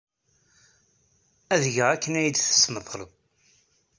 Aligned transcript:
Ad 1.53 1.63
geɣ 1.75 1.87
akken 1.91 2.19
ay 2.19 2.29
d-tesmetred. 2.29 3.11